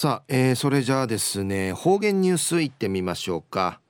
[0.00, 3.80] さあ、えー、それじゃあですね方言ニュースいってみましょうか、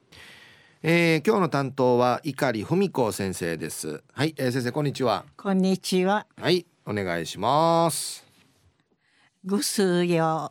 [0.83, 4.02] えー、今日の担当は碇文子先生です。
[4.12, 5.25] はい、えー、先生こんにちは。
[5.36, 6.26] こんにちは。
[6.36, 8.27] はいお願いします。
[9.45, 10.50] ぐすよ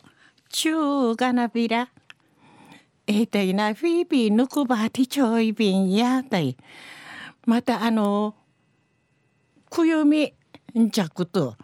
[0.50, 1.90] がなびら。
[3.06, 6.56] えー、たいなフィービーぬくばてちょいびんやたい。
[7.44, 8.34] またあの
[9.68, 10.32] くゆみ
[10.78, 11.54] んちゃくと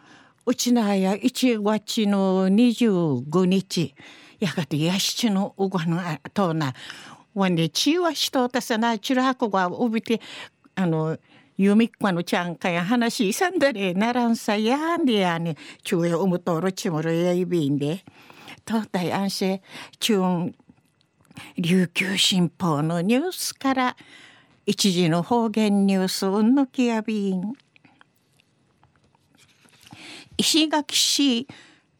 [0.48, 3.94] うちなや1月の25日
[4.38, 6.00] やがてやしちのうごの
[6.32, 6.72] とな
[7.34, 10.20] わんでちわしとたさなちらはこがうびて
[10.76, 11.18] あの
[11.56, 15.56] ゆみっこのちゃんかや話いさんだれならんさやんでやね。
[15.82, 18.04] ちゅうやおむとろちもろやいびんで。
[18.64, 19.62] とたいあんせ
[19.98, 20.54] ちゅん
[21.56, 23.96] 琉球新報のニュースから
[24.64, 27.54] 一時の方言ニュースうんのきやびん。
[30.38, 31.46] 石垣市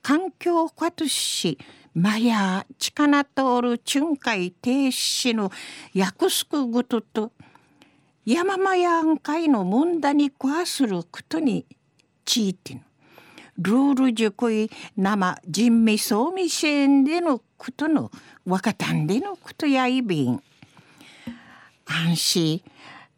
[0.03, 1.59] 環境課とし
[1.95, 5.51] マヤチカナトール巡回停止の
[5.95, 7.33] 訳すくぐとと
[8.25, 11.65] 山マヤン会の問題に壊することに
[12.25, 12.87] ちいてん
[13.59, 18.11] ルール熟い生人味総味支援でのことの
[18.45, 20.43] 若たんでのことやいびん。
[21.87, 22.63] 安心。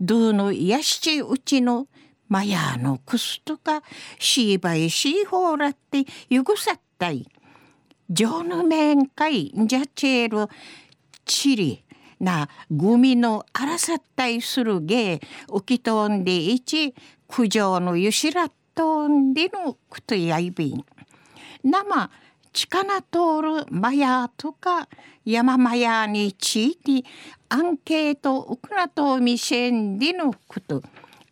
[0.00, 1.88] どのやしちうちの
[2.28, 3.82] マヤのクスとか
[4.18, 7.26] シーバイシーホーラってゆぐさったい。
[8.10, 10.52] 上の面会じゃチェール
[11.26, 11.84] チリ
[12.20, 16.94] なグミのあらさったいするゲーきとんでいち
[17.28, 20.84] 苦情のゆしらとんでのくとやいびん。
[21.62, 22.10] 生
[22.52, 24.88] 力通るマヤとか
[25.24, 27.06] 山マヤについて
[27.50, 30.82] アンケートウクラと見せんでのこと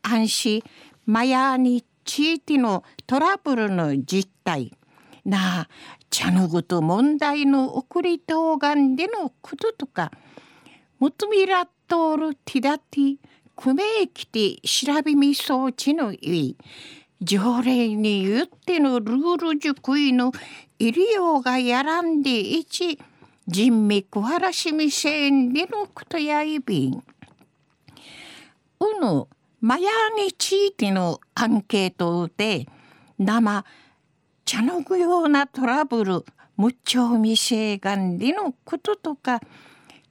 [0.02, 0.62] 安心
[1.06, 4.76] マヤについてのトラブルの実態。
[5.24, 5.68] なあ
[6.10, 10.12] 茶のごと問題の送りとがんでのこととか。
[10.98, 13.16] もとみらっとるティダティ
[13.54, 16.56] くめきて調べみ装置のいい
[17.20, 20.33] 条例に言ってのルール熟いの
[20.78, 22.98] 医療がやらんでいち
[23.46, 27.02] 人味くはらしみせんでのことやいびん。
[28.80, 29.27] うぬ
[29.66, 32.68] マヤについてのアンケートで
[33.18, 33.64] 生
[34.44, 36.24] 茶のぐようなトラブル
[36.56, 39.40] 無調味性がんでのこととか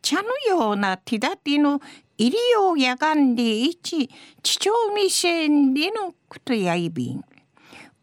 [0.02, 1.80] 茶のような手立ての
[2.18, 4.10] 医療やがんでいち
[4.44, 7.24] 地調味性でのことやいびん。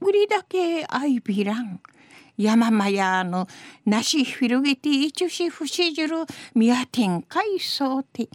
[0.00, 1.82] 売りだけあいびらん。
[2.38, 3.46] 山間やの
[3.84, 6.24] なし広げていちし不しじる
[6.54, 8.30] 宮天海藻て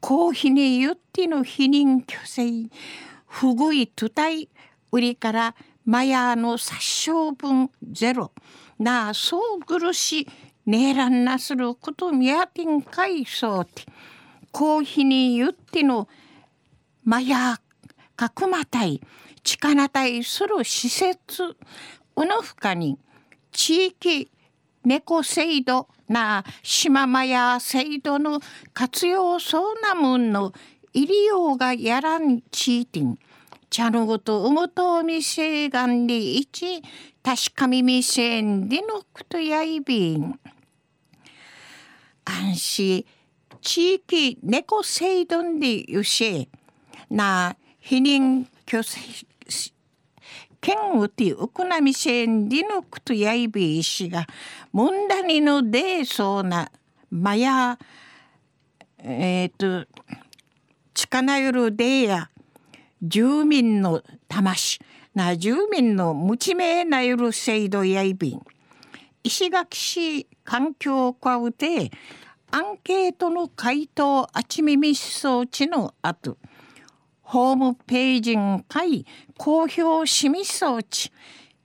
[0.00, 2.70] 公費によっての否認虚勢
[3.26, 4.48] 不具合と体
[4.92, 5.54] 売りから
[5.84, 8.32] マヤの殺傷分ゼロ。
[8.78, 10.28] なあそう苦し
[10.66, 13.84] ねえらんなすることみやてんかいそうて。
[14.52, 16.08] 公費によっての
[17.04, 17.60] マヤ
[18.16, 19.00] 角またい
[19.42, 21.56] 力対する施設
[22.16, 22.98] うのふかに
[23.52, 24.30] 地域
[24.88, 28.40] 猫制度な島間や制度の
[28.72, 30.54] 活用そうなもんの
[30.94, 33.18] 医療がやらんちいてん
[33.68, 36.82] 茶のごとうむとみせがんでいち
[37.22, 40.40] 確かみみせんでのくとやいびん。
[42.24, 43.04] 安心
[43.60, 46.48] 地域猫制度でゆし。
[47.10, 49.37] な避妊拒剣
[50.98, 54.26] うてうくなみせんでのくとやいびいしが
[54.72, 56.70] もんだにのでそうな
[57.10, 57.78] まや
[58.98, 59.88] えっ、ー、と
[60.94, 62.30] 力よるでや
[63.02, 64.80] 住民の魂。
[65.14, 68.42] な住民の無知名なよる制度やいびん。
[69.22, 71.90] 石垣市環境課うて
[72.50, 76.38] アンケートの回答あちみみし装置の後。
[77.28, 79.04] ホームページに会
[79.36, 81.12] 公表市民装置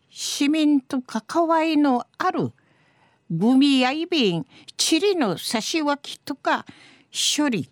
[0.09, 2.51] 市民と関わりのある
[3.31, 4.45] グミやいびん
[4.75, 6.65] チリの差し分けとか
[7.13, 7.69] 処理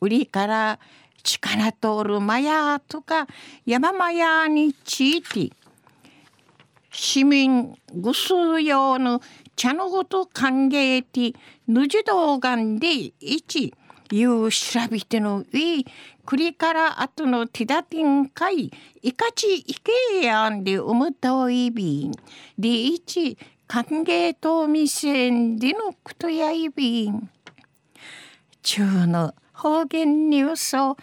[0.00, 0.78] 売りから
[1.22, 3.26] 力通るマヤとか
[3.66, 5.54] 山マヤについて
[6.90, 8.32] 市民ぐす
[8.62, 9.20] 用の
[9.54, 13.74] 茶のごと歓迎てぬじ動画で一
[14.12, 15.86] いう調べてのいい
[16.24, 18.70] 栗から後の手立てんかい
[19.02, 22.12] いかちいけやんでおむといびん。
[22.58, 27.30] で一歓迎とみせんでのくとやいびん。
[28.62, 30.96] 中の方言ニュースを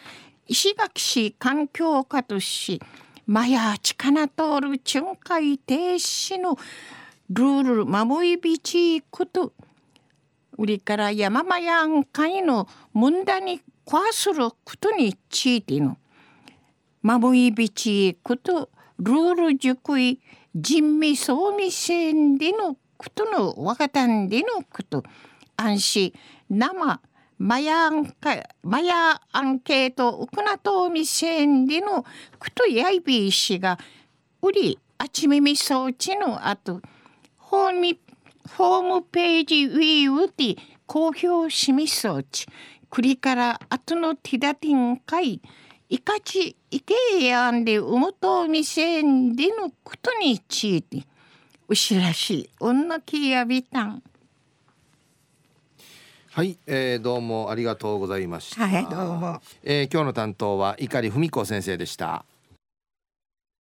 [0.48, 2.82] 石垣市環境課とし
[3.26, 6.58] マヤチカナトール巡回停止の
[7.32, 9.52] ルール守りびちこと。
[10.58, 15.98] 売りから山間やんかいの問題に壊することについての
[17.02, 18.70] 守りびちこと
[19.00, 20.20] ルール熟い
[20.54, 25.04] 人味総味線でのことの若かんでのこと
[25.58, 26.14] 安心
[26.50, 27.00] 生
[27.38, 32.06] マヤアンカマヤアンケートウクナトミセンでの
[32.40, 33.78] クトヤイビー氏が
[34.42, 36.82] 売りあちみみ装置の後
[37.38, 37.98] ホーム
[38.58, 42.46] ホームページウィーウティ公表しみ装置
[42.90, 45.42] クリから後のティダティン会
[45.90, 51.06] いかちいけやんでうもとみせんでのことについて
[51.68, 54.04] うしらしい女きやびたん
[56.36, 58.68] はい、えー、どうもありがとうございました。
[58.68, 59.42] はいどうも。
[59.64, 62.26] えー、今日の担当は碇文子先生でした。